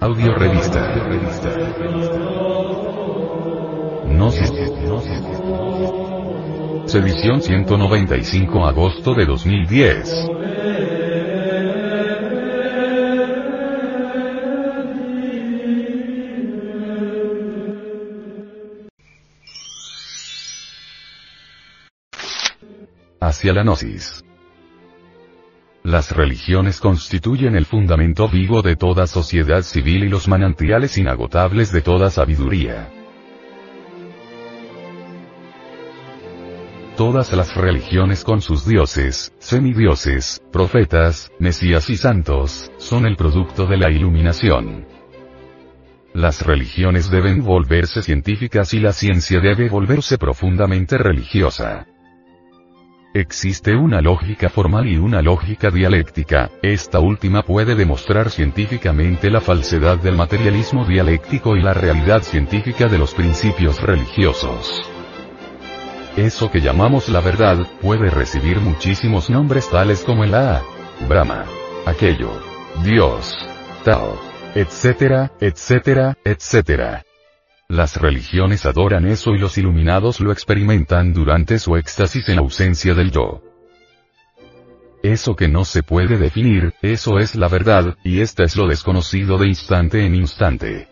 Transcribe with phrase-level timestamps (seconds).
[0.00, 0.94] Audio revista.
[4.04, 4.52] Gnosis.
[6.94, 10.28] Edición 195 agosto de 2010.
[23.20, 24.22] Hacia la gnosis.
[25.84, 31.80] Las religiones constituyen el fundamento vivo de toda sociedad civil y los manantiales inagotables de
[31.80, 32.90] toda sabiduría.
[36.96, 43.76] Todas las religiones con sus dioses, semidioses, profetas, mesías y santos, son el producto de
[43.76, 44.84] la iluminación.
[46.12, 51.86] Las religiones deben volverse científicas y la ciencia debe volverse profundamente religiosa.
[53.14, 59.96] Existe una lógica formal y una lógica dialéctica, esta última puede demostrar científicamente la falsedad
[59.96, 64.82] del materialismo dialéctico y la realidad científica de los principios religiosos.
[66.18, 70.62] Eso que llamamos la verdad, puede recibir muchísimos nombres tales como el A,
[71.08, 71.46] Brahma,
[71.86, 72.30] aquello,
[72.84, 73.34] Dios,
[73.84, 74.20] Tao,
[74.54, 77.07] etcétera, etcétera, etcétera.
[77.70, 83.10] Las religiones adoran eso y los iluminados lo experimentan durante su éxtasis en ausencia del
[83.10, 83.42] yo.
[85.02, 89.36] Eso que no se puede definir, eso es la verdad, y esta es lo desconocido
[89.36, 90.88] de instante en instante.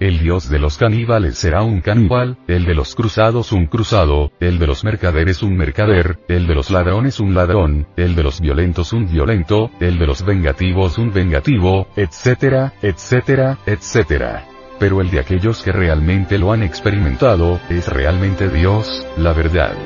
[0.00, 4.58] El dios de los caníbales será un caníbal, el de los cruzados un cruzado, el
[4.58, 8.94] de los mercaderes un mercader, el de los ladrones un ladrón, el de los violentos
[8.94, 14.48] un violento, el de los vengativos un vengativo, etcétera, etcétera, etcétera
[14.82, 19.76] pero el de aquellos que realmente lo han experimentado, es realmente Dios, la verdad.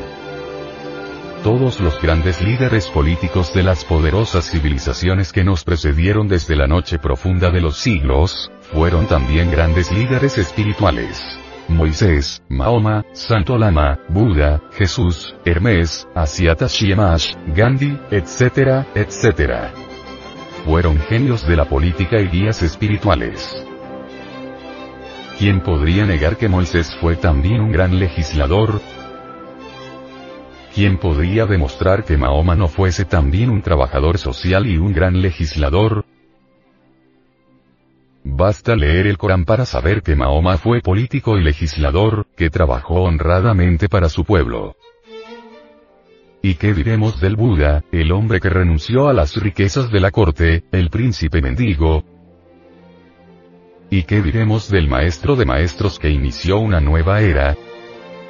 [1.45, 6.99] Todos los grandes líderes políticos de las poderosas civilizaciones que nos precedieron desde la noche
[6.99, 11.23] profunda de los siglos, fueron también grandes líderes espirituales.
[11.69, 19.75] Moisés, Mahoma, Santo Lama, Buda, Jesús, Hermes, Asiata Shiemash, Gandhi, etc., etc.
[20.65, 23.66] Fueron genios de la política y guías espirituales.
[25.39, 28.81] ¿Quién podría negar que Moisés fue también un gran legislador?
[30.75, 36.07] ¿Quién podría demostrar que Mahoma no fuese también un trabajador social y un gran legislador?
[38.25, 43.91] Basta leer el Corán para saber que Mahoma fue político y legislador, que trabajó honradamente
[43.91, 44.75] para su pueblo.
[46.41, 50.65] ¿Y qué diremos del Buda, el hombre que renunció a las riquezas de la corte,
[50.73, 52.05] el príncipe mendigo,
[53.91, 57.57] ¿Y qué diremos del Maestro de Maestros que inició una nueva era?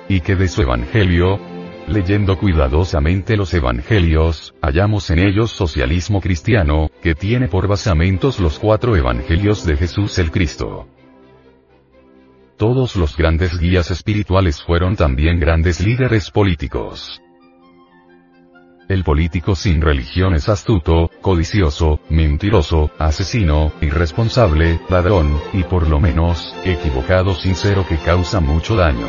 [0.09, 1.41] ¿Y qué de su Evangelio?
[1.89, 8.97] Leyendo cuidadosamente los Evangelios, hallamos en ellos socialismo cristiano, que tiene por basamentos los cuatro
[8.97, 10.89] Evangelios de Jesús el Cristo.
[12.59, 17.23] Todos los grandes guías espirituales fueron también grandes líderes políticos.
[18.89, 26.55] El político sin religión es astuto, codicioso, mentiroso, asesino, irresponsable, ladrón, y por lo menos,
[26.65, 29.09] equivocado sincero que causa mucho daño.